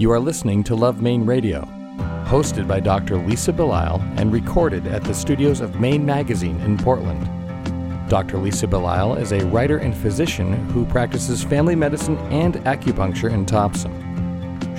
[0.00, 1.60] You are listening to Love Maine Radio,
[2.24, 3.18] hosted by Dr.
[3.18, 7.28] Lisa Belisle and recorded at the studios of Maine Magazine in Portland.
[8.08, 8.38] Dr.
[8.38, 14.09] Lisa Belisle is a writer and physician who practices family medicine and acupuncture in Topsham.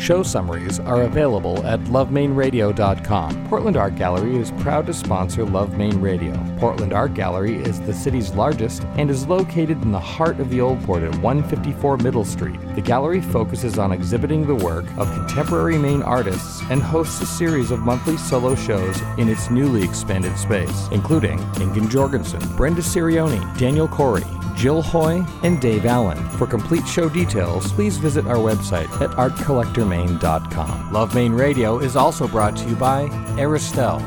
[0.01, 3.47] Show summaries are available at lovemaineradio.com.
[3.47, 6.33] Portland Art Gallery is proud to sponsor Love Maine Radio.
[6.57, 10.59] Portland Art Gallery is the city's largest and is located in the heart of the
[10.59, 12.59] Old Port at 154 Middle Street.
[12.73, 17.69] The gallery focuses on exhibiting the work of contemporary Maine artists and hosts a series
[17.69, 23.87] of monthly solo shows in its newly expanded space, including Ingun Jorgensen, Brenda Sirioni, Daniel
[23.87, 26.17] Corey, Jill Hoy, and Dave Allen.
[26.31, 30.93] For complete show details, please visit our website at artcollectormaine.com.
[30.93, 34.01] Love Maine Radio is also brought to you by Aristelle,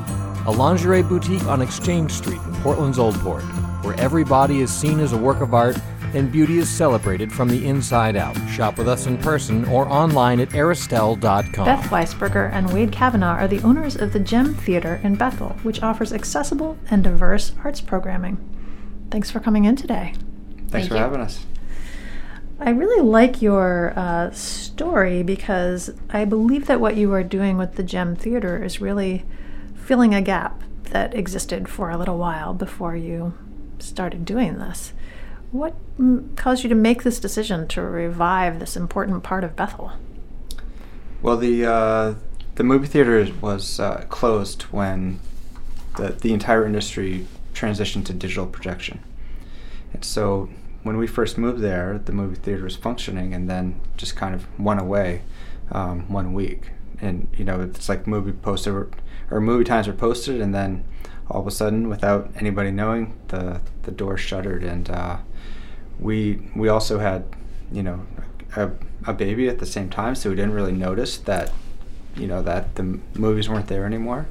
[0.47, 3.45] a lingerie boutique on Exchange Street in Portland's Old Port,
[3.83, 5.79] where every body is seen as a work of art
[6.15, 8.37] and beauty is celebrated from the inside out.
[8.48, 11.65] Shop with us in person or online at aristelle.com.
[11.65, 15.83] Beth Weisberger and Wade Kavanaugh are the owners of the Gem Theater in Bethel, which
[15.83, 18.39] offers accessible and diverse arts programming.
[19.11, 20.14] Thanks for coming in today.
[20.75, 21.03] Thanks Thank for you.
[21.03, 21.47] having us.
[22.58, 27.77] I really like your uh, story because I believe that what you are doing with
[27.77, 29.25] the Gem Theater is really
[29.77, 33.34] filling a gap that existed for a little while before you
[33.78, 34.92] started doing this.
[35.52, 39.92] What mm, caused you to make this decision to revive this important part of Bethel?
[41.22, 42.14] Well, the uh,
[42.56, 45.20] the movie theater was uh, closed when
[45.98, 48.98] the the entire industry transitioned to digital projection,
[49.92, 50.48] and so
[50.84, 54.46] when we first moved there, the movie theater was functioning, and then just kind of
[54.60, 55.22] went away
[55.72, 56.70] um, one week.
[57.00, 58.88] And you know, it's like movie poster
[59.30, 60.84] or movie times were posted, and then
[61.28, 65.16] all of a sudden, without anybody knowing, the the door shuttered, and uh,
[65.98, 67.24] we we also had
[67.72, 68.06] you know
[68.55, 68.70] a,
[69.06, 71.50] a baby at the same time, so we didn't really notice that
[72.14, 74.27] you know that the movies weren't there anymore.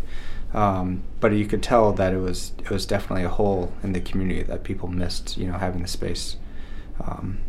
[0.53, 4.01] Um, but you could tell that it was it was definitely a hole in the
[4.01, 5.35] community that people missed.
[5.35, 6.37] You know, having the space
[6.99, 7.41] um,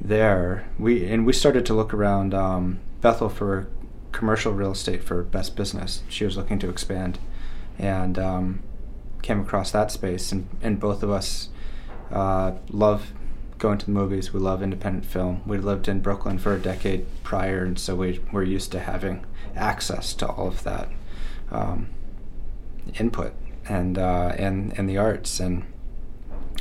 [0.00, 0.68] there.
[0.78, 3.68] We and we started to look around um, Bethel for
[4.12, 6.02] commercial real estate for best business.
[6.08, 7.18] She was looking to expand,
[7.78, 8.62] and um,
[9.22, 10.32] came across that space.
[10.32, 11.50] And, and both of us
[12.10, 13.12] uh, love
[13.58, 14.32] going to the movies.
[14.32, 15.42] We love independent film.
[15.46, 19.24] We lived in Brooklyn for a decade prior, and so we we're used to having
[19.56, 20.88] access to all of that
[21.50, 21.88] um,
[22.98, 23.34] input
[23.68, 25.40] and uh, and and the arts.
[25.40, 25.64] And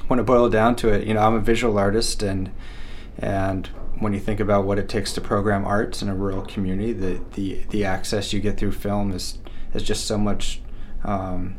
[0.08, 2.52] when it boiled down to it, you know, I'm a visual artist, and
[3.18, 3.68] and
[4.00, 7.22] when you think about what it takes to program arts in a rural community, the
[7.34, 9.40] the, the access you get through film is
[9.74, 10.62] is just so much
[11.04, 11.58] um,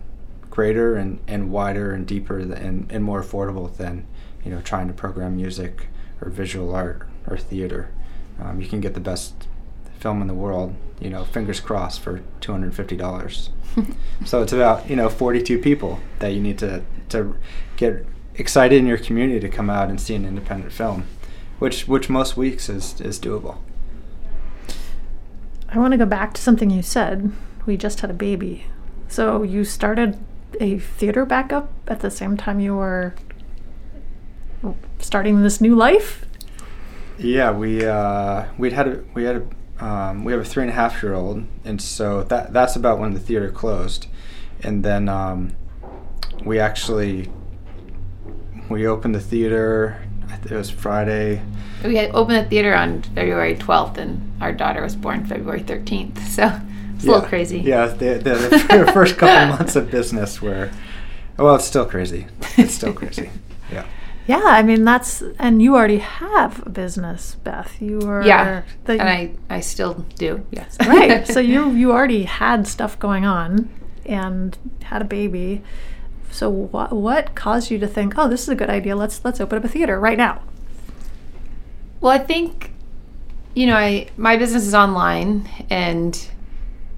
[0.51, 4.07] greater and, and wider and deeper th- and, and more affordable than
[4.45, 5.89] you know trying to program music
[6.21, 7.91] or visual art or theater.
[8.41, 9.49] Um, you can get the best
[9.99, 13.51] film in the world, you know, fingers crossed for two hundred fifty dollars.
[14.25, 17.37] so it's about you know forty two people that you need to to
[17.77, 18.07] get
[18.39, 21.05] excited in your community to come out and see an independent film,
[21.59, 23.59] which which most weeks is is doable.
[25.69, 27.33] I want to go back to something you said.
[27.67, 28.65] We just had a baby.
[29.09, 30.19] So you started
[30.61, 33.15] a theater backup at the same time you were
[34.99, 36.25] starting this new life?
[37.19, 39.49] Yeah, we uh, we'd had a, we had
[39.81, 42.77] a, um, we have a three and a half year old, and so that that's
[42.77, 44.07] about when the theater closed,
[44.63, 45.57] and then um,
[46.45, 47.29] we actually
[48.69, 50.03] we opened the theater.
[50.45, 51.43] It was Friday.
[51.85, 56.19] We had opened the theater on February 12th, and our daughter was born February 13th.
[56.29, 56.61] So
[56.95, 57.61] it's a little crazy.
[57.61, 60.71] Yeah, the, the, the first couple months of business were,
[61.37, 62.27] well, it's still crazy.
[62.57, 63.31] It's still crazy.
[63.71, 63.87] Yeah.
[64.27, 67.81] Yeah, I mean that's and you already have a business, Beth.
[67.83, 70.47] You were Yeah, the, and I, I still do.
[70.51, 70.79] Yes.
[70.81, 71.27] right.
[71.29, 73.69] So you you already had stuff going on
[74.07, 75.63] and had a baby.
[76.31, 78.97] So what what caused you to think, oh, this is a good idea.
[78.97, 80.43] Let's let's open up a theater right now.
[82.01, 82.73] Well, I think,
[83.55, 86.29] you know, I my business is online, and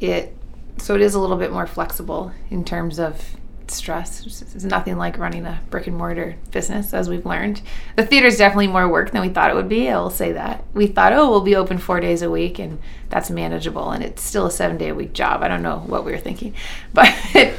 [0.01, 0.37] it
[0.79, 3.37] so it is a little bit more flexible in terms of
[3.71, 4.27] stress.
[4.27, 7.63] It's nothing like running a brick and mortar business, as we've learned.
[7.97, 9.89] The theater is definitely more work than we thought it would be.
[9.89, 12.79] I will say that we thought, oh, we'll be open four days a week, and
[13.09, 15.43] that's manageable, and it's still a seven day a week job.
[15.43, 16.55] I don't know what we were thinking,
[16.93, 17.13] but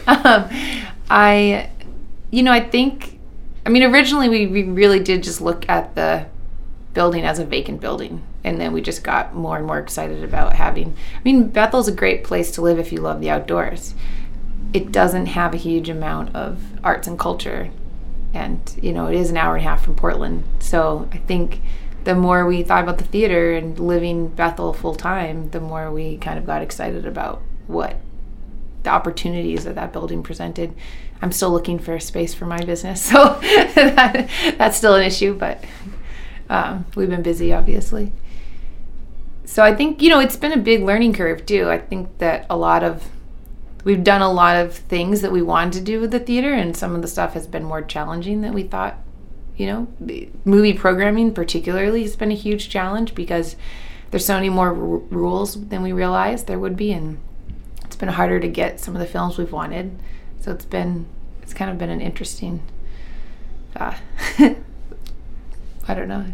[0.07, 0.50] um,
[1.11, 1.69] I,
[2.31, 3.19] you know, I think.
[3.63, 6.25] I mean, originally we, we really did just look at the
[6.93, 8.23] building as a vacant building.
[8.43, 10.95] And then we just got more and more excited about having.
[11.15, 13.93] I mean, Bethel's a great place to live if you love the outdoors.
[14.73, 17.69] It doesn't have a huge amount of arts and culture.
[18.33, 20.43] And, you know, it is an hour and a half from Portland.
[20.59, 21.61] So I think
[22.03, 26.17] the more we thought about the theater and living Bethel full time, the more we
[26.17, 27.97] kind of got excited about what
[28.83, 30.74] the opportunities that that building presented.
[31.22, 33.39] I'm still looking for a space for my business, so
[33.75, 35.63] that, that's still an issue, but
[36.50, 38.12] um, we've been busy, obviously.
[39.45, 41.69] So I think, you know, it's been a big learning curve too.
[41.69, 43.10] I think that a lot of,
[43.83, 46.75] we've done a lot of things that we wanted to do with the theater, and
[46.75, 48.98] some of the stuff has been more challenging than we thought.
[49.57, 53.56] You know, movie programming, particularly, has been a huge challenge because
[54.10, 57.19] there's so many more r- rules than we realized there would be, and
[57.91, 59.99] it's been harder to get some of the films we've wanted.
[60.39, 61.07] So it's been,
[61.41, 62.61] it's kind of been an interesting,
[63.75, 63.93] uh,
[64.39, 66.25] I don't know.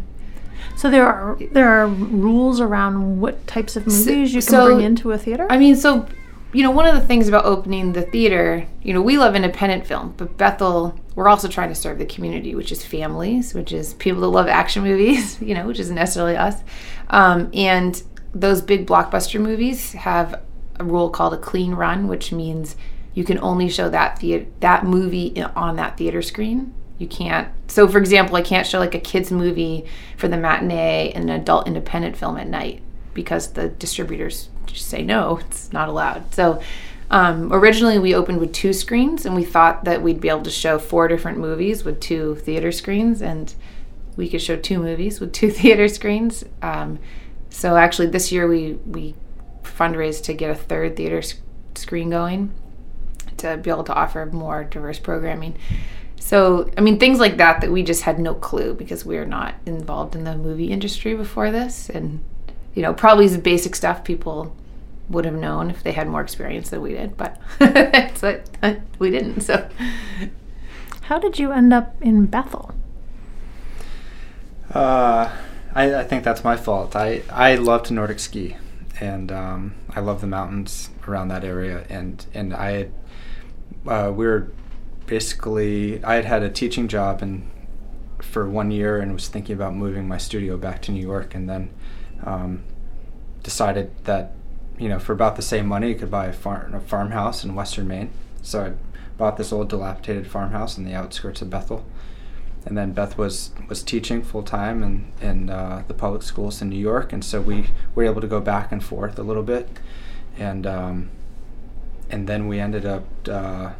[0.76, 4.82] So there are there are rules around what types of movies you can so- bring
[4.82, 5.48] into a theater.
[5.50, 6.06] I mean, so
[6.52, 9.84] you know, one of the things about opening the theater, you know, we love independent
[9.84, 13.94] film, but Bethel, we're also trying to serve the community, which is families, which is
[13.94, 16.62] people that love action movies, you know, which isn't necessarily us.
[17.10, 18.00] Um, and
[18.32, 20.40] those big blockbuster movies have
[20.78, 22.76] a rule called a clean run, which means
[23.14, 24.22] you can only show that
[24.60, 26.72] that movie on that theater screen.
[26.98, 27.48] You can't.
[27.68, 29.86] So, for example, I can't show like a kids movie
[30.16, 32.82] for the matinee and an adult independent film at night
[33.14, 36.32] because the distributors just say no, it's not allowed.
[36.34, 36.60] So,
[37.10, 40.50] um, originally we opened with two screens, and we thought that we'd be able to
[40.50, 43.54] show four different movies with two theater screens, and
[44.16, 46.44] we could show two movies with two theater screens.
[46.62, 46.98] Um,
[47.50, 49.14] so, actually, this year we we
[49.76, 51.34] fundraised to get a third theater s-
[51.74, 52.52] screen going
[53.38, 55.56] to be able to offer more diverse programming.
[56.20, 59.26] So, I mean, things like that that we just had no clue because we are
[59.26, 61.88] not involved in the movie industry before this.
[61.88, 62.22] And,
[62.74, 64.54] you know, probably the basic stuff people
[65.08, 68.74] would have known if they had more experience than we did, but it's like, uh,
[68.98, 69.40] we didn't.
[69.40, 69.68] So,
[71.02, 72.74] How did you end up in Bethel?
[74.74, 75.34] Uh,
[75.74, 76.94] I, I think that's my fault.
[76.94, 78.56] I, I love to Nordic ski,
[79.00, 81.86] and um, I love the mountains around that area.
[81.88, 82.92] And and I had,
[83.86, 84.50] uh, we were
[85.06, 87.50] basically I had had a teaching job and
[88.20, 91.48] for one year and was thinking about moving my studio back to New York, and
[91.48, 91.70] then
[92.24, 92.64] um,
[93.42, 94.32] decided that
[94.78, 97.54] you know for about the same money you could buy a farm a farmhouse in
[97.54, 98.10] Western Maine.
[98.42, 98.72] So I
[99.16, 101.84] bought this old dilapidated farmhouse in the outskirts of Bethel
[102.68, 106.68] and then Beth was was teaching full time in in uh, the public schools in
[106.68, 109.80] New York, and so we were able to go back and forth a little bit,
[110.36, 111.08] and um,
[112.10, 113.72] and then we ended up, uh,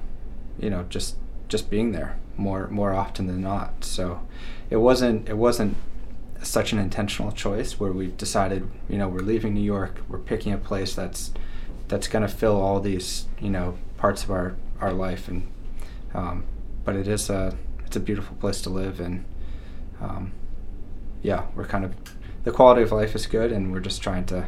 [0.59, 1.17] you know, just
[1.49, 3.85] just being there more more often than not.
[3.85, 4.27] So
[4.71, 5.77] it wasn't it wasn't
[6.43, 10.55] such an intentional choice where we decided, you know, we're leaving New York, we're picking
[10.55, 11.33] a place that's
[11.89, 15.47] that's going to fill all these you know parts of our our life, and
[16.15, 16.45] um,
[16.87, 17.55] but it is a
[17.89, 19.25] it's a beautiful place to live and
[19.99, 20.31] um,
[21.23, 21.95] yeah we're kind of
[22.45, 24.47] the quality of life is good and we're just trying to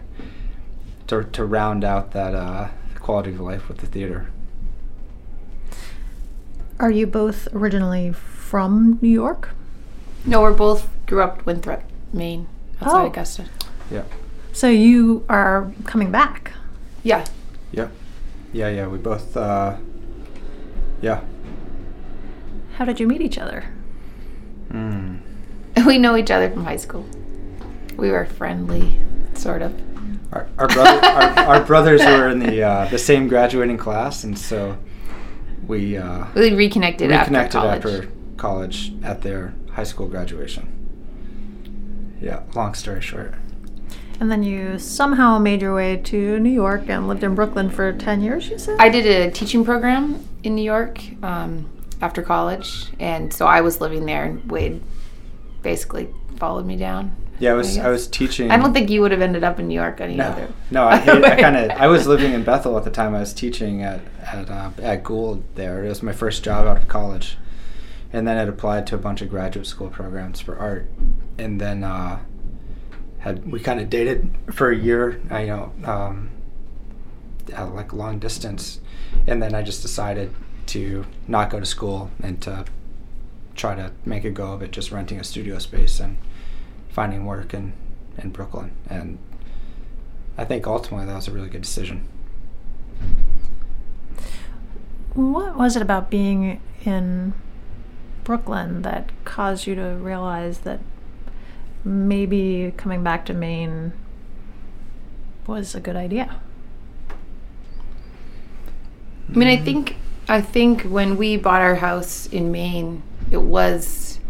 [1.06, 2.68] to, to round out that uh,
[3.00, 4.28] quality of life with the theater
[6.78, 9.50] Are you both originally from New York?
[10.26, 11.82] no, we're both grew up Winthrop,
[12.12, 12.46] Maine,
[12.82, 13.06] outside Oh.
[13.06, 13.46] Augusta.
[13.90, 14.02] yeah
[14.52, 16.52] So you are coming back.
[17.02, 17.24] Yeah.
[17.72, 17.90] yep
[18.52, 19.76] yeah yeah we both uh,
[21.00, 21.22] yeah
[22.80, 23.64] How did you meet each other?
[24.72, 25.18] mm.
[25.86, 27.04] We know each other from high school.
[27.98, 28.98] We were friendly,
[29.34, 29.78] sort of.
[30.32, 34.38] our, our, brother, our, our brothers were in the uh, the same graduating class and
[34.38, 34.78] so
[35.66, 37.84] we uh, We reconnected, reconnected after college.
[37.84, 40.64] after college at their high school graduation
[42.22, 43.34] yeah long story short
[44.20, 47.92] And then you somehow made your way to New York and lived in Brooklyn for
[47.92, 48.76] 10 years, you said?
[48.78, 51.66] I did a teaching program in New York um,
[52.00, 54.82] after college, and so I was living there, and Wade
[55.62, 57.14] basically followed me down.
[57.38, 57.84] Yeah, I was guess.
[57.84, 58.50] I was teaching.
[58.50, 60.48] I don't think you would have ended up in New York any No, other.
[60.70, 63.14] no, I, hate, I kind of I was living in Bethel at the time.
[63.14, 65.84] I was teaching at at uh, at Gould there.
[65.84, 67.38] It was my first job out of college,
[68.12, 70.90] and then I'd applied to a bunch of graduate school programs for art,
[71.38, 72.18] and then uh,
[73.20, 75.20] had we kind of dated for a year.
[75.30, 76.30] I you know um,
[77.74, 78.80] like long distance,
[79.26, 80.34] and then I just decided
[80.66, 82.64] to not go to school and to
[83.54, 86.16] try to make a go of it, just renting a studio space and
[86.88, 87.72] finding work in
[88.18, 89.18] in Brooklyn and.
[90.40, 92.08] I think ultimately that was a really good decision.
[95.12, 97.34] What was it about being in
[98.24, 100.80] Brooklyn that caused you to realize that
[101.84, 103.92] maybe coming back to Maine
[105.46, 106.40] was a good idea?
[109.28, 109.64] I mean, I hmm.
[109.64, 109.96] think
[110.30, 114.20] I think when we bought our house in Maine, it was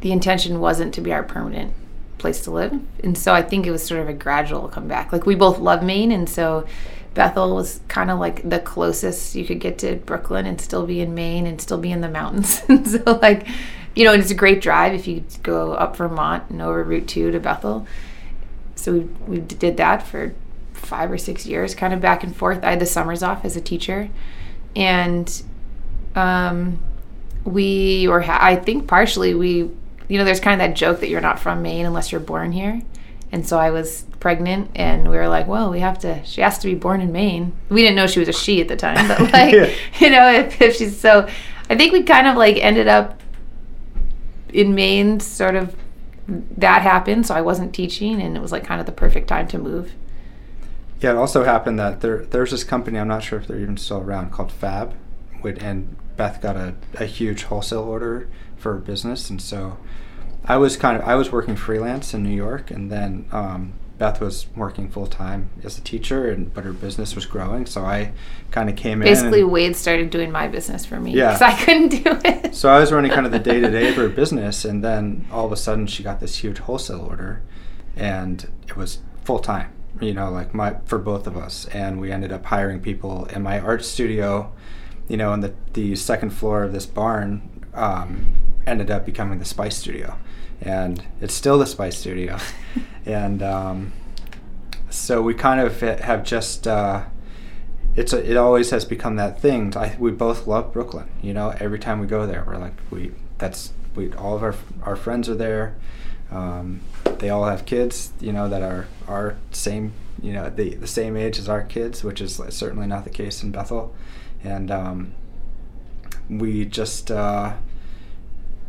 [0.00, 1.74] the intention wasn't to be our permanent
[2.16, 2.80] place to live.
[3.04, 5.12] And so I think it was sort of a gradual comeback.
[5.12, 6.66] Like we both love Maine, and so
[7.12, 11.02] Bethel was kind of like the closest you could get to Brooklyn and still be
[11.02, 12.62] in Maine and still be in the mountains.
[12.70, 13.46] and so like,
[13.94, 17.30] you know, it's a great drive if you go up Vermont and over Route Two
[17.30, 17.86] to Bethel.
[18.74, 20.34] So we we did that for
[20.72, 22.64] five or six years, kind of back and forth.
[22.64, 24.08] I had the summers off as a teacher,
[24.76, 25.42] and
[26.14, 26.78] um,
[27.44, 29.70] we or Ha- I think partially we,
[30.08, 32.52] you know, there's kind of that joke that you're not from Maine unless you're born
[32.52, 32.80] here.
[33.32, 36.24] And so I was pregnant, and we were like, "Well, we have to.
[36.24, 38.68] She has to be born in Maine." We didn't know she was a she at
[38.68, 39.74] the time, but like, Yeah.
[39.98, 41.28] you know, if, if she's so,
[41.68, 43.20] I think we kind of like ended up
[44.52, 45.74] in Maine, sort of.
[46.28, 49.46] That happened, so I wasn't teaching, and it was like kind of the perfect time
[49.48, 49.92] to move.
[51.00, 53.76] Yeah, it also happened that there there's this company I'm not sure if they're even
[53.76, 54.94] still around called Fab,
[55.42, 59.76] with, and Beth got a, a huge wholesale order for her business, and so
[60.44, 64.20] I was kind of I was working freelance in New York, and then um, Beth
[64.22, 68.12] was working full time as a teacher, and but her business was growing, so I
[68.50, 69.44] kind of came Basically, in.
[69.44, 71.32] and- Wade started doing my business for me Yeah.
[71.34, 72.54] because I couldn't do it.
[72.54, 75.26] so I was running kind of the day to day of her business, and then
[75.30, 77.42] all of a sudden she got this huge wholesale order,
[77.96, 79.72] and it was full time.
[80.00, 83.42] You know, like my for both of us, and we ended up hiring people in
[83.42, 84.52] my art studio.
[85.08, 88.34] You know, and the the second floor of this barn um,
[88.66, 90.18] ended up becoming the Spice Studio,
[90.60, 92.38] and it's still the Spice Studio,
[93.06, 93.92] and um,
[94.90, 96.66] so we kind of have just.
[96.66, 97.04] Uh,
[97.94, 99.74] it's a, it always has become that thing.
[99.74, 101.08] I, we both love Brooklyn.
[101.22, 104.54] You know, every time we go there, we're like we that's we all of our
[104.82, 105.76] our friends are there.
[106.30, 106.80] Um,
[107.18, 108.12] they all have kids.
[108.20, 112.04] You know that are our same you know the the same age as our kids,
[112.04, 113.94] which is certainly not the case in Bethel,
[114.44, 115.14] and um,
[116.28, 117.10] we just.
[117.10, 117.54] Uh,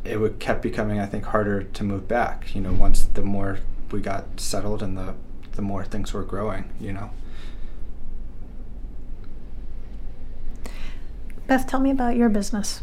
[0.03, 2.55] it would kept becoming, I think, harder to move back.
[2.55, 3.60] You know, once the more
[3.91, 5.15] we got settled and the
[5.53, 6.69] the more things were growing.
[6.79, 7.10] You know.
[11.48, 12.81] Beth, tell me about your business.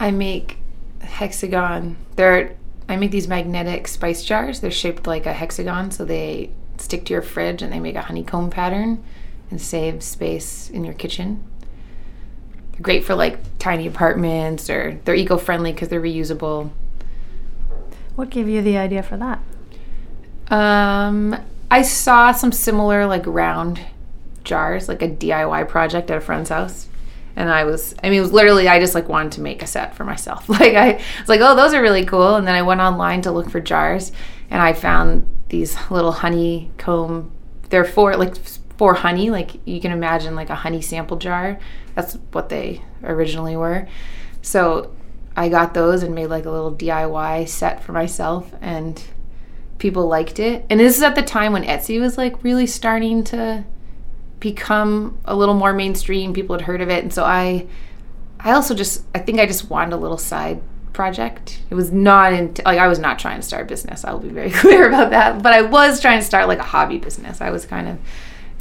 [0.00, 0.58] I make
[1.00, 1.96] hexagon.
[2.16, 2.56] They're
[2.88, 4.60] I make these magnetic spice jars.
[4.60, 8.02] They're shaped like a hexagon, so they stick to your fridge and they make a
[8.02, 9.04] honeycomb pattern
[9.50, 11.44] and save space in your kitchen.
[12.72, 16.70] They're great for like tiny apartments or they're eco-friendly because they're reusable.
[18.14, 19.40] What gave you the idea for that?
[20.50, 21.36] Um,
[21.70, 23.80] I saw some similar like round
[24.44, 26.88] jars, like a DIY project at a friend's house.
[27.38, 29.66] And I was, I mean, it was literally, I just like wanted to make a
[29.66, 30.48] set for myself.
[30.58, 32.34] Like, I was like, oh, those are really cool.
[32.34, 34.10] And then I went online to look for jars
[34.50, 37.30] and I found these little honeycomb,
[37.70, 38.34] they're for like
[38.76, 39.30] for honey.
[39.30, 41.60] Like, you can imagine like a honey sample jar.
[41.94, 43.86] That's what they originally were.
[44.42, 44.96] So
[45.36, 48.52] I got those and made like a little DIY set for myself.
[48.60, 49.00] And
[49.78, 50.66] people liked it.
[50.68, 53.64] And this is at the time when Etsy was like really starting to
[54.40, 56.32] become a little more mainstream.
[56.32, 57.02] People had heard of it.
[57.02, 57.66] And so I
[58.40, 60.60] I also just I think I just wanted a little side
[60.92, 61.60] project.
[61.70, 64.04] It was not in like I was not trying to start a business.
[64.04, 65.42] I will be very clear about that.
[65.42, 67.40] But I was trying to start like a hobby business.
[67.40, 67.98] I was kind of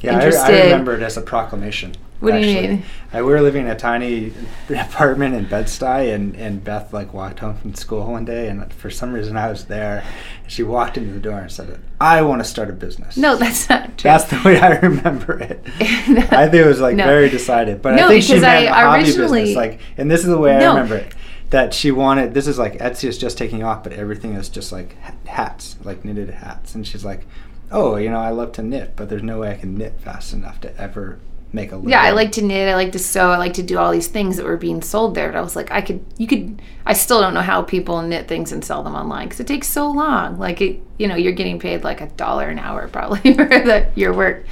[0.01, 1.95] Yeah, I, I remember it as a proclamation.
[2.19, 2.83] What do you mean?
[3.13, 4.33] I, we were living in a tiny
[4.69, 8.89] apartment in Bed-Stuy, and, and Beth like walked home from school one day, and for
[8.89, 10.03] some reason I was there.
[10.43, 13.35] And she walked into the door and said, "I want to start a business." No,
[13.35, 14.09] that's not true.
[14.09, 15.61] that's the way I remember it.
[15.79, 17.05] I think it was like No.
[17.05, 19.55] very decided, but No, I think she because I originally- business.
[19.55, 21.13] Like, and this is the way I remember it.
[21.51, 22.33] That she wanted.
[22.33, 24.97] This is like Etsy is just taking off, but everything is just like
[25.27, 26.75] hats, like knitted hats.
[26.75, 27.25] And she's like,
[27.71, 30.33] "Oh, you know, I love to knit, but there's no way I can knit fast
[30.33, 31.19] enough to ever
[31.53, 32.67] make a living." Yeah, I like to knit.
[32.69, 33.31] I like to sew.
[33.31, 35.31] I like to do all these things that were being sold there.
[35.31, 36.61] But I was like, I could, you could.
[36.85, 39.67] I still don't know how people knit things and sell them online because it takes
[39.67, 40.37] so long.
[40.39, 43.87] Like it, you know, you're getting paid like a dollar an hour probably for the,
[43.95, 44.45] your work.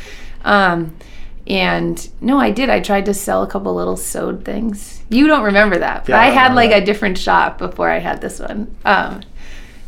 [0.43, 0.95] Um,
[1.47, 2.69] and no, I did.
[2.69, 5.03] I tried to sell a couple little sewed things.
[5.09, 6.81] You don't remember that, but Yeah, I I had like that.
[6.81, 8.75] a different shop before I had this one.
[8.83, 9.21] Um,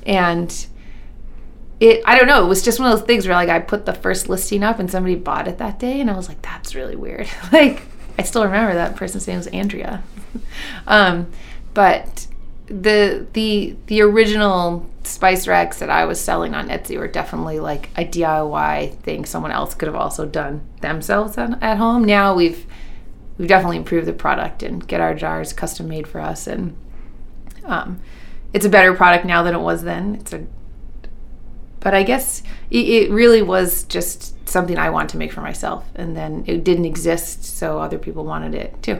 [0.05, 0.67] and
[1.79, 3.85] it i don't know it was just one of those things where like i put
[3.85, 6.75] the first listing up and somebody bought it that day and i was like that's
[6.75, 7.27] really weird.
[7.51, 7.83] Like
[8.17, 10.03] i still remember that person's name was andrea.
[10.87, 11.31] Um,
[11.73, 12.27] but
[12.67, 17.89] the the the original spice racks that i was selling on etsy were definitely like
[17.97, 22.03] a diy thing someone else could have also done themselves at, at home.
[22.03, 22.65] Now we've
[23.37, 26.75] we've definitely improved the product and get our jars custom made for us and
[27.65, 27.99] um,
[28.53, 30.15] it's a better product now than it was then.
[30.15, 30.45] It's a
[31.79, 36.15] but I guess it, really was just something I wanted to make for myself, and
[36.15, 38.99] then it didn't exist, so other people wanted it too.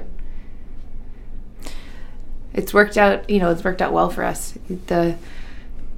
[2.54, 4.58] It's worked out, you know, it's worked out well for us.
[4.88, 5.18] The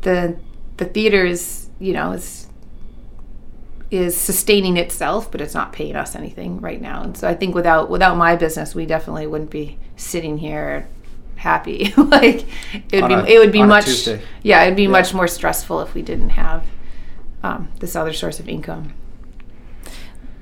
[0.01, 0.38] the
[0.77, 2.48] the theater is you know is
[3.91, 7.01] is sustaining itself, but it's not paying us anything right now.
[7.01, 10.88] And so I think without without my business, we definitely wouldn't be sitting here
[11.39, 11.93] happy.
[11.98, 12.46] like
[12.91, 14.08] it would On be a- it would be much
[14.43, 14.89] yeah, it'd be Yeah.
[14.89, 16.65] much more stressful if we didn't have
[17.43, 18.93] um, this other source of income.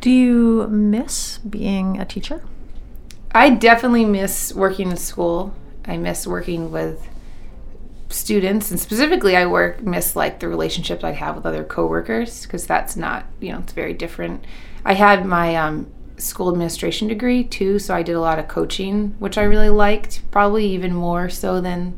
[0.01, 2.41] Do you miss being a teacher?
[3.33, 5.53] I definitely miss working in school.
[5.85, 7.07] I miss working with
[8.09, 12.65] students, and specifically, I work miss like the relationships I have with other coworkers because
[12.65, 14.43] that's not you know it's very different.
[14.85, 19.15] I had my um, school administration degree too, so I did a lot of coaching,
[19.19, 21.97] which I really liked, probably even more so than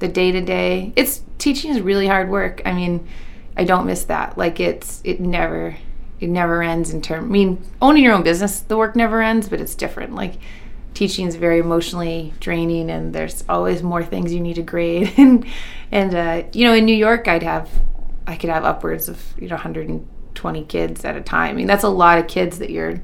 [0.00, 0.92] the day to day.
[0.96, 2.60] It's teaching is really hard work.
[2.64, 3.06] I mean,
[3.56, 4.36] I don't miss that.
[4.36, 5.76] Like it's it never
[6.18, 7.24] it never ends in term.
[7.24, 10.14] I mean, owning your own business, the work never ends, but it's different.
[10.14, 10.34] Like
[10.94, 15.12] teaching is very emotionally draining, and there's always more things you need to grade.
[15.16, 15.46] and
[15.92, 17.70] and uh, you know, in New York, I'd have
[18.26, 21.50] I could have upwards of you know 120 kids at a time.
[21.50, 23.00] I mean, that's a lot of kids that you're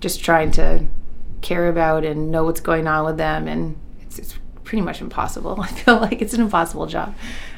[0.00, 0.86] just trying to
[1.40, 5.60] care about and know what's going on with them, and it's, it's pretty much impossible.
[5.60, 7.14] I feel like it's an impossible job.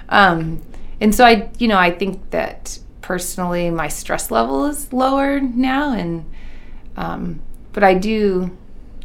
[0.08, 0.62] Um,
[1.00, 5.92] and so I, you know, I think that personally my stress level is lower now,
[5.92, 6.24] and
[6.96, 7.40] um,
[7.72, 8.56] but I do,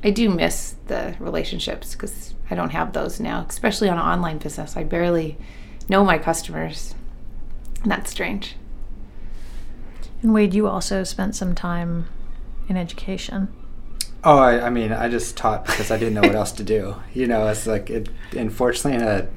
[0.04, 4.38] I do miss the relationships because I don't have those now, especially on an online
[4.38, 4.76] business.
[4.76, 5.38] I barely
[5.90, 6.96] know my customers.
[7.84, 8.56] And that's strange.
[10.22, 12.08] And Wade, you also spent some time
[12.68, 13.50] in education.
[14.24, 16.96] Oh, I, I mean, I just taught because I didn't know what else to do.
[17.14, 18.10] You know, it's like it.
[18.32, 19.28] Unfortunately, in a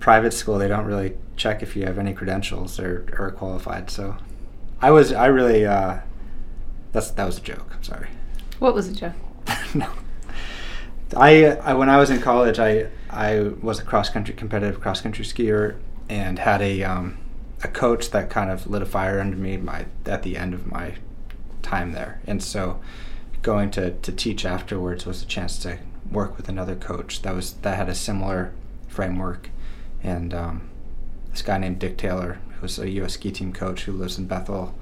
[0.00, 3.90] private school, they don't really check if you have any credentials or are qualified.
[3.90, 4.16] So,
[4.80, 6.00] I was, I really, uh,
[6.92, 7.70] that's that was a joke.
[7.74, 8.08] I'm sorry.
[8.58, 9.12] What was it, joke?
[9.74, 9.88] no.
[11.16, 15.00] I, I when I was in college, I I was a cross country competitive cross
[15.00, 15.76] country skier
[16.08, 17.18] and had a um,
[17.62, 20.66] a coach that kind of lit a fire under me my at the end of
[20.66, 20.94] my
[21.66, 22.80] time there, and so
[23.42, 25.78] going to, to teach afterwards was a chance to
[26.10, 28.52] work with another coach that was that had a similar
[28.88, 29.50] framework,
[30.02, 30.68] and um,
[31.30, 33.14] this guy named Dick Taylor, who was a U.S.
[33.14, 34.74] ski team coach who lives in Bethel,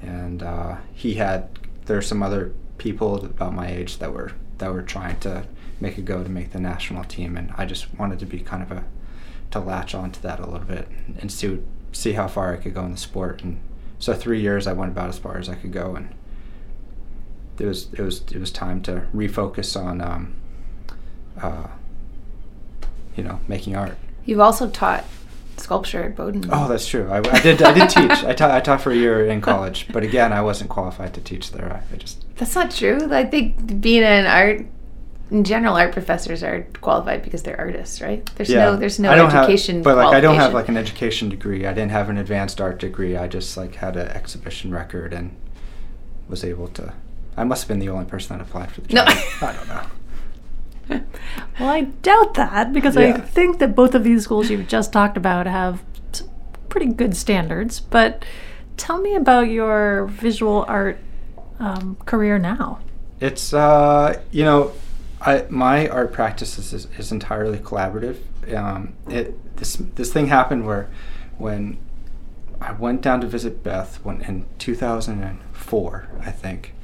[0.00, 1.48] and uh, he had
[1.86, 5.46] there are some other people about my age that were that were trying to
[5.80, 8.62] make a go to make the national team, and I just wanted to be kind
[8.62, 8.84] of a
[9.50, 11.60] to latch onto that a little bit and see
[11.92, 13.42] see how far I could go in the sport.
[13.42, 13.60] And
[14.02, 16.12] so three years I went about as far as I could go, and
[17.56, 20.34] it was it was it was time to refocus on um,
[21.40, 21.68] uh,
[23.14, 23.96] you know making art.
[24.24, 25.04] You've also taught
[25.56, 26.50] sculpture at Bowdoin.
[26.52, 27.08] Oh, that's true.
[27.12, 27.62] I, I did.
[27.62, 28.24] I did teach.
[28.24, 28.50] I taught.
[28.50, 31.72] I taught for a year in college, but again, I wasn't qualified to teach there.
[31.72, 32.24] I, I just.
[32.34, 33.08] That's not true.
[33.12, 34.66] I think being an art,
[35.32, 38.24] in general, art professors are qualified because they're artists, right?
[38.36, 39.76] There's no, there's no I don't education.
[39.76, 41.66] Have, but like, I don't have like an education degree.
[41.66, 43.16] I didn't have an advanced art degree.
[43.16, 45.34] I just like had an exhibition record and
[46.28, 46.92] was able to.
[47.36, 49.08] I must have been the only person that applied for the job.
[49.08, 49.46] No.
[49.48, 49.86] I don't know.
[51.60, 55.16] Well, I doubt that because I think that both of these schools you've just talked
[55.16, 56.28] about have some
[56.68, 57.78] pretty good standards.
[57.80, 58.24] But
[58.76, 60.98] tell me about your visual art
[61.60, 62.80] um, career now.
[63.20, 64.72] It's uh, you know,
[65.24, 68.18] I my art practice is, is, entirely collaborative.
[68.54, 70.90] Um, it this this thing happened where
[71.38, 71.78] when
[72.60, 76.74] I went down to visit Beth when in 2004, I think,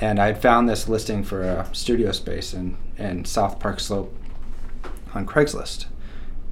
[0.00, 4.14] and I'd found this listing for a studio space in in South Park Slope
[5.14, 5.86] on Craigslist.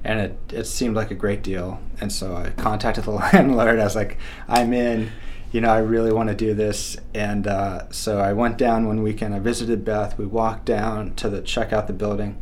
[0.03, 1.79] And it, it seemed like a great deal.
[1.99, 3.79] And so I contacted the landlord.
[3.79, 5.11] I was like, I'm in
[5.55, 6.97] you know, I really want to do this.
[7.13, 9.33] And uh, so I went down one weekend.
[9.33, 10.17] I visited Beth.
[10.17, 12.41] We walked down to the check out the building,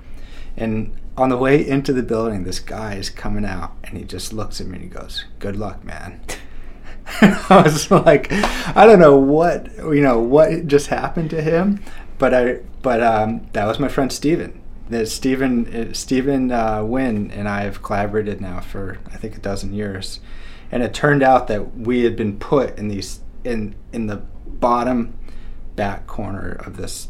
[0.58, 4.34] and on the way into the building, this guy is coming out, and he just
[4.34, 6.22] looks at me and he goes, "Good luck, man."
[7.22, 11.84] I was like, I don't know what you know what just happened to him,
[12.18, 14.60] but I but um, that was my friend Steven.
[14.90, 19.40] That Stephen uh, Stephen uh, Nguyen and I have collaborated now for I think a
[19.40, 20.20] dozen years,
[20.74, 25.16] and it turned out that we had been put in these in in the bottom
[25.76, 27.10] back corner of this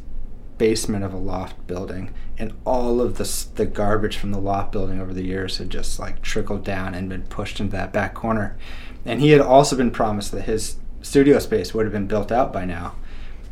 [0.58, 2.13] basement of a loft building.
[2.38, 5.97] And all of the the garbage from the loft building over the years had just
[5.97, 8.58] like trickled down and been pushed into that back corner.
[9.06, 12.52] And he had also been promised that his studio space would have been built out
[12.52, 12.95] by now.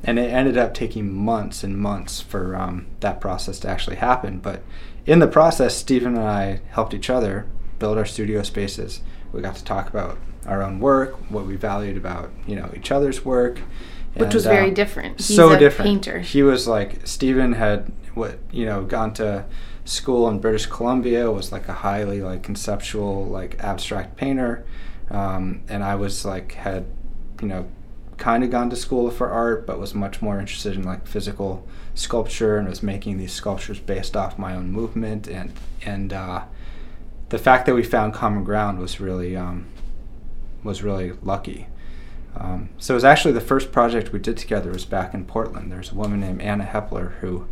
[0.03, 4.39] And it ended up taking months and months for um, that process to actually happen.
[4.39, 4.61] But
[5.05, 7.47] in the process stephen and i helped each other
[7.81, 9.01] build our studio spaces
[9.33, 12.91] we got to talk about our own work what we valued about you know each
[12.91, 13.59] other's work
[14.13, 15.17] which was very um, different.
[15.19, 15.87] He's so a different.
[15.87, 16.19] painter.
[16.19, 19.45] He was like Stephen had what you know gone to
[19.85, 24.65] school in British Columbia was like a highly like conceptual like abstract painter,
[25.09, 26.85] um, and I was like had
[27.41, 27.67] you know
[28.17, 31.65] kind of gone to school for art, but was much more interested in like physical
[31.95, 35.53] sculpture and was making these sculptures based off my own movement and
[35.85, 36.43] and uh,
[37.31, 39.65] the fact that we found common ground was really um,
[40.63, 41.67] was really lucky.
[42.37, 45.71] Um, so it was actually the first project we did together was back in Portland.
[45.71, 47.45] There's a woman named Anna Hepler who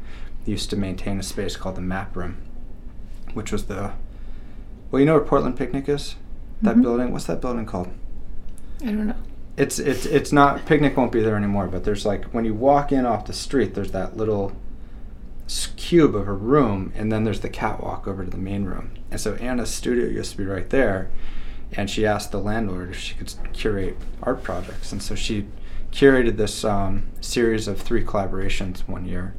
[0.46, 2.38] used to maintain a space called the Map Room,
[3.34, 3.92] which was the
[4.92, 6.16] well, you know where Portland Picnic is?
[6.62, 6.82] That Mhm.
[6.82, 7.12] building.
[7.12, 7.90] What's that building called?
[8.82, 9.16] I don't know.
[9.58, 11.68] It's it's it's not picnic won't be there anymore.
[11.68, 14.54] But there's like when you walk in off the street, there's that little
[15.90, 18.92] cube of a room, and then there's the catwalk over to the main room.
[19.10, 21.10] And so Anna's studio used to be right there,
[21.72, 25.48] and she asked the landlord if she could curate art projects, and so she
[25.92, 29.34] curated this um, series of three collaborations one year.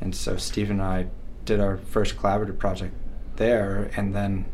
[0.00, 1.08] And so Steve and I
[1.44, 2.94] did our first collaborative project
[3.34, 4.44] there, and then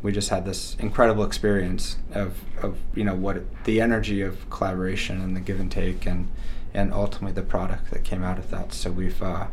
[0.00, 4.48] we just had this incredible experience of, of you know what it, the energy of
[4.48, 6.30] collaboration and the give and take and
[6.72, 8.72] and ultimately the product that came out of that.
[8.72, 9.48] So we've uh,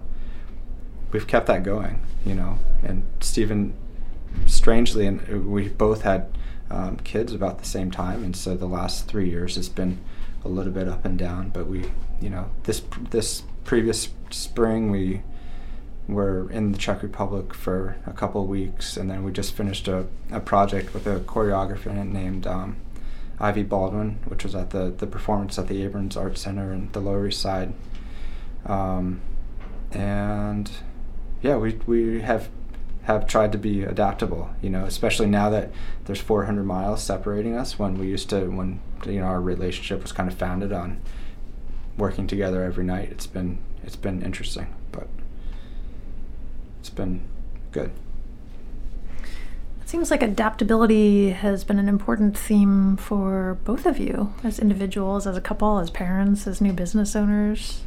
[1.11, 2.59] we've kept that going, you know.
[2.83, 3.73] And Stephen,
[4.45, 6.31] strangely, and we both had
[6.69, 9.99] um, kids about the same time, and so the last three years has been
[10.43, 11.49] a little bit up and down.
[11.49, 11.85] But we,
[12.21, 15.21] you know, this this previous spring we
[16.07, 19.87] were in the Czech Republic for a couple of weeks, and then we just finished
[19.87, 22.77] a, a project with a choreographer named um,
[23.39, 26.99] Ivy Baldwin, which was at the, the performance at the Abrons Art Center in the
[26.99, 27.73] Lower East Side.
[28.65, 29.21] Um,
[29.91, 30.69] and
[31.41, 32.49] yeah, we, we have
[33.09, 35.71] have tried to be adaptable, you know, especially now that
[36.05, 40.11] there's 400 miles separating us when we used to, when, you know, our relationship was
[40.11, 41.01] kind of founded on
[41.97, 43.09] working together every night.
[43.09, 45.07] It's been, it's been interesting, but
[46.79, 47.23] it's been
[47.71, 47.89] good.
[49.81, 55.25] It seems like adaptability has been an important theme for both of you as individuals,
[55.25, 57.81] as a couple, as parents, as new business owners.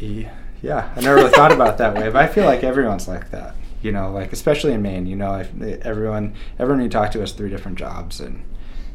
[0.00, 0.26] E-
[0.62, 3.30] Yeah, I never really thought about it that way, but I feel like everyone's like
[3.32, 3.56] that.
[3.82, 5.06] You know, like especially in Maine.
[5.06, 5.44] You know,
[5.82, 8.44] everyone everyone you talk to has three different jobs, and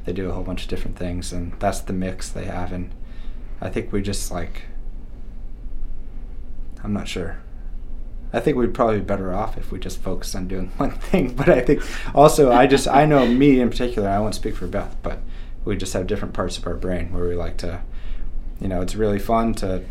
[0.06, 2.71] they do a whole bunch of different things, and that's the mix they have.
[2.71, 2.91] And
[3.60, 4.63] I think we just like,
[6.84, 7.39] I'm not sure.
[8.32, 11.36] I think we'd probably be better off if we just focused on doing one thing.
[11.36, 11.84] But I think
[12.15, 14.08] also, I just I know me in particular.
[14.08, 15.19] I won't speak for Beth, but
[15.65, 17.82] we just have different parts of our brain where we like to,
[18.62, 19.84] you know, it's really fun to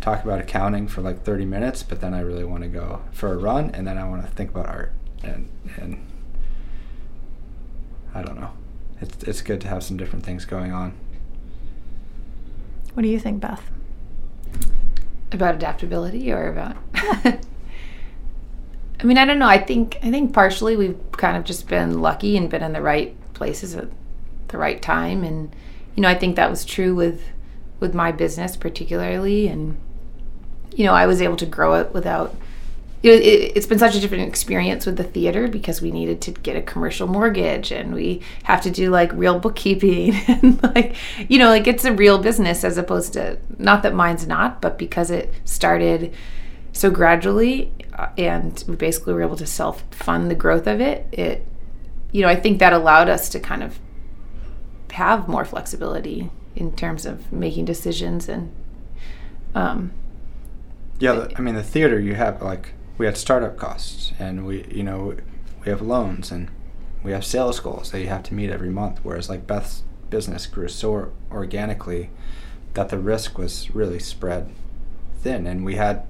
[0.00, 3.32] talk about accounting for like 30 minutes, but then I really want to go for
[3.32, 6.06] a run and then I want to think about art and and
[8.14, 8.52] I don't know.
[9.00, 10.94] It's it's good to have some different things going on.
[12.94, 13.70] What do you think, Beth?
[15.32, 17.38] about adaptability or about I
[19.04, 19.48] mean, I don't know.
[19.48, 22.82] I think I think partially we've kind of just been lucky and been in the
[22.82, 23.88] right places at
[24.48, 25.54] the right time and
[25.96, 27.22] you know, I think that was true with
[27.78, 29.78] with my business particularly and
[30.72, 32.34] you know, I was able to grow it without
[33.02, 36.20] you know, it, it's been such a different experience with the theater because we needed
[36.22, 40.96] to get a commercial mortgage and we have to do like real bookkeeping and like
[41.28, 44.76] you know like it's a real business as opposed to not that mine's not but
[44.76, 46.14] because it started
[46.72, 51.06] so gradually uh, and we basically were able to self fund the growth of it
[51.10, 51.46] it
[52.12, 53.78] you know i think that allowed us to kind of
[54.92, 58.52] have more flexibility in terms of making decisions and
[59.54, 59.92] um,
[61.00, 64.64] Yeah, the, I mean the theater you have like we had startup costs and we
[64.70, 65.16] you know
[65.64, 66.50] we have loans and
[67.02, 70.46] we have sales goals that you have to meet every month whereas like Beth's business
[70.46, 72.10] grew so organically
[72.74, 74.50] that the risk was really spread
[75.22, 76.06] thin and we had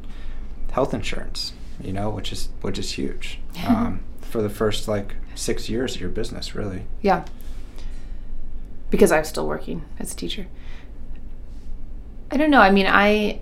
[0.73, 3.39] health insurance, you know, which is which is huge.
[3.67, 6.85] Um, for the first like 6 years of your business, really.
[7.03, 7.25] Yeah.
[8.91, 10.47] Because I'm still working as a teacher.
[12.31, 12.61] I don't know.
[12.61, 13.41] I mean, I,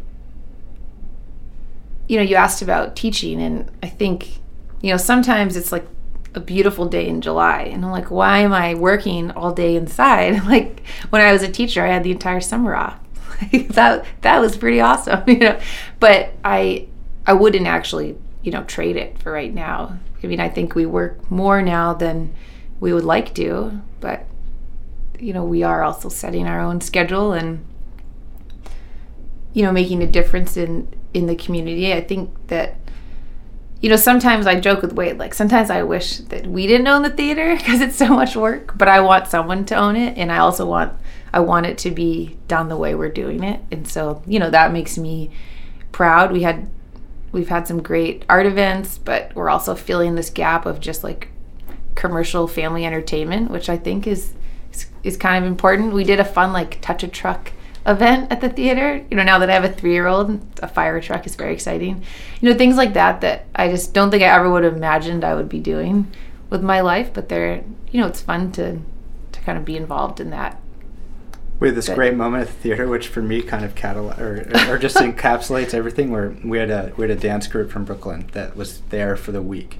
[2.08, 4.40] you know, you asked about teaching, and I think,
[4.80, 5.86] you know, sometimes it's like
[6.34, 10.42] a beautiful day in July, and I'm like, why am I working all day inside?
[10.48, 12.98] Like when I was a teacher, I had the entire summer off.
[13.52, 15.60] that that was pretty awesome, you know.
[16.00, 16.88] But I
[17.26, 19.98] I wouldn't actually, you know, trade it for right now.
[20.22, 22.34] I mean, I think we work more now than
[22.80, 24.24] we would like to, but
[25.20, 27.64] you know, we are also setting our own schedule and
[29.58, 31.92] you know, making a difference in in the community.
[31.92, 32.76] I think that
[33.80, 37.02] you know, sometimes I joke with Wade like sometimes I wish that we didn't own
[37.02, 40.30] the theater because it's so much work, but I want someone to own it and
[40.30, 40.92] I also want
[41.32, 43.60] I want it to be done the way we're doing it.
[43.72, 45.32] And so, you know, that makes me
[45.90, 46.30] proud.
[46.30, 46.70] We had
[47.32, 51.30] we've had some great art events, but we're also filling this gap of just like
[51.96, 54.34] commercial family entertainment, which I think is
[54.72, 55.94] is, is kind of important.
[55.94, 57.50] We did a fun like touch a truck
[57.86, 59.04] event at the theater.
[59.10, 61.52] You know, now that I have a three year old, a fire truck is very
[61.52, 62.02] exciting.
[62.40, 65.24] You know, things like that that I just don't think I ever would have imagined
[65.24, 66.10] I would be doing
[66.50, 67.10] with my life.
[67.12, 68.78] But they're, you know, it's fun to
[69.32, 70.60] to kind of be involved in that.
[71.60, 74.20] We had this But- great moment at the theater, which for me kind of catalog
[74.20, 76.10] or, or just encapsulates everything.
[76.10, 79.32] Where we had a we had a dance group from Brooklyn that was there for
[79.32, 79.78] the week,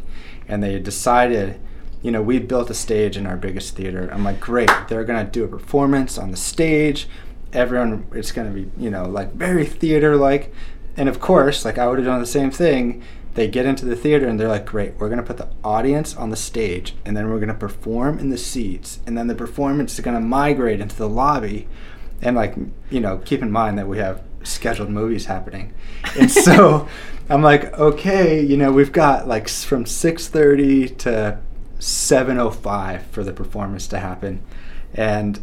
[0.49, 1.61] and they decided,
[2.03, 4.09] you know, we built a stage in our biggest theater.
[4.13, 7.09] I'm like, great, they're gonna do a performance on the stage.
[7.53, 10.53] Everyone, it's gonna be, you know, like very theater like,
[10.97, 13.03] and of course, like I would have done the same thing.
[13.35, 16.31] They get into the theater and they're like, great, we're gonna put the audience on
[16.31, 20.01] the stage, and then we're gonna perform in the seats, and then the performance is
[20.05, 21.69] gonna migrate into the lobby,
[22.21, 22.55] and like,
[22.91, 25.73] you know, keep in mind that we have scheduled movies happening,
[26.19, 26.89] and so
[27.31, 31.39] I'm like, okay, you know, we've got like from 6:30 to
[31.79, 34.43] 7:05 for the performance to happen,
[34.95, 35.41] and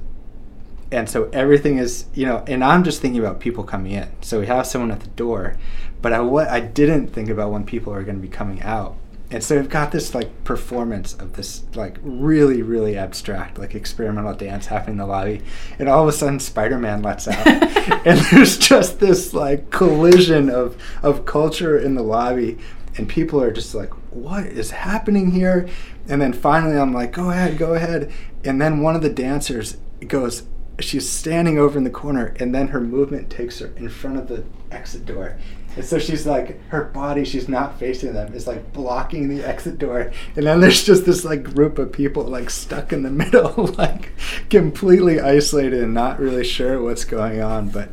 [0.95, 4.09] and so everything is you know and i'm just thinking about people coming in.
[4.21, 5.57] So we have someone at the door
[6.01, 8.95] but i what i didn't think about when people are going to be coming out
[9.29, 14.33] and so we've got this like performance of this like really really abstract like experimental
[14.33, 15.41] dance happening in the lobby
[15.79, 17.45] and all of a sudden spider-man lets out
[18.05, 22.57] and there's just this like collision of of culture in the lobby
[22.97, 25.67] and people are just like what is happening here?
[26.07, 28.13] And then finally i'm like go ahead go ahead.
[28.45, 29.75] And then one of the dancers
[30.07, 30.43] goes
[30.79, 34.27] she's standing over in the corner and then her movement takes her in front of
[34.27, 35.37] the exit door.
[35.75, 39.77] And so she's like her body she's not facing them is like blocking the exit
[39.77, 40.11] door.
[40.35, 44.11] And then there's just this like group of people like stuck in the middle like
[44.49, 47.69] completely isolated and not really sure what's going on.
[47.69, 47.89] But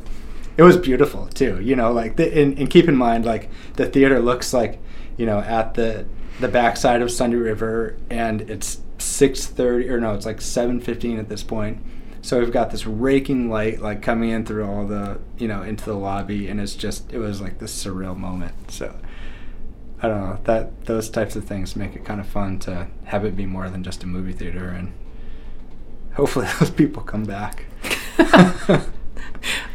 [0.56, 3.86] it was beautiful too you know like the, and, and keep in mind like the
[3.86, 4.78] theater looks like
[5.16, 6.04] you know at the
[6.40, 11.42] the backside of sunday river and it's 6.30 or no it's like 7.15 at this
[11.42, 11.82] point
[12.22, 15.84] so we've got this raking light like coming in through all the you know into
[15.84, 18.96] the lobby and it's just it was like this surreal moment so
[20.00, 23.24] i don't know that those types of things make it kind of fun to have
[23.24, 24.92] it be more than just a movie theater and
[26.14, 27.66] hopefully those people come back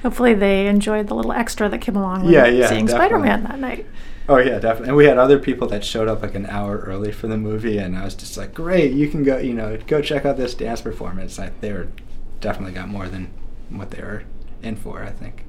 [0.04, 2.88] Hopefully, they enjoyed the little extra that came along with Yeah, yeah, seeing.
[2.88, 3.86] Spider Man that night.
[4.30, 4.90] Oh yeah, definitely.
[4.90, 7.78] And we had other people that showed up like an hour early for the movie,
[7.78, 10.54] and I was just like, "Great, you can go, you know, go check out this
[10.54, 11.88] dance performance." Like they were
[12.39, 13.32] definitely got more than
[13.69, 14.23] what they were
[14.62, 15.04] in for.
[15.04, 15.45] I think.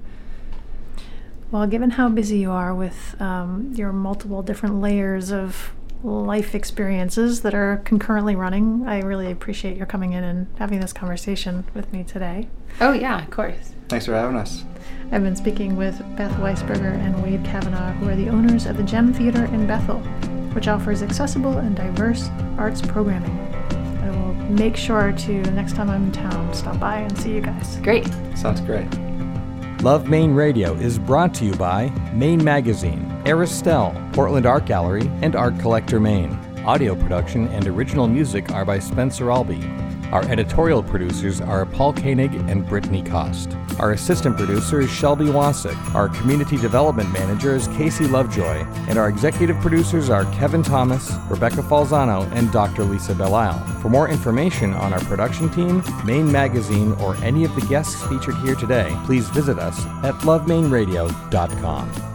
[1.51, 5.73] Well, given how busy you are with um, your multiple different layers of
[6.03, 10.93] life experiences that are concurrently running, I really appreciate your coming in and having this
[10.93, 12.49] conversation with me today.
[12.81, 13.75] Oh yeah, of course.
[13.89, 14.65] Thanks for having us.
[15.11, 18.83] I've been speaking with Beth Weisberger and Wade Kavanaugh, who are the owners of the
[18.83, 20.01] Gem Theater in Bethel,
[20.53, 23.58] which offers accessible and diverse arts programming.
[24.49, 27.43] I will make sure to, next time I'm in town, stop by and see you
[27.43, 27.77] guys.
[27.83, 28.07] Great.
[28.35, 28.89] Sounds great.
[29.83, 35.37] Love Maine Radio is brought to you by Maine Magazine, Aristelle, Portland Art Gallery, and
[35.37, 36.33] Art Collector Maine.
[36.65, 39.61] Audio production and original music are by Spencer Albee.
[40.13, 43.55] Our editorial producers are Paul Koenig and Brittany Cost.
[43.79, 45.77] Our assistant producer is Shelby Wasick.
[45.95, 48.65] Our community development manager is Casey Lovejoy.
[48.89, 52.85] And our executive producers are Kevin Thomas, Rebecca Falzano, and Dr.
[52.85, 53.83] Lisa Belisle.
[53.83, 58.37] For more information on our production team, Maine Magazine, or any of the guests featured
[58.37, 62.08] here today, please visit us at lovemaineradio.com.